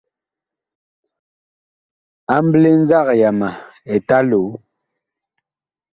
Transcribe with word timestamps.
Amɓle 2.35 2.69
nzag 2.81 3.07
yama 3.21 3.49
Eta 3.93 4.17
Loo. 4.29 4.49